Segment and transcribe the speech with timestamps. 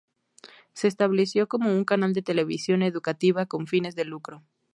[0.73, 4.41] Se estableció como un canal de televisión educativa con fines de lucro.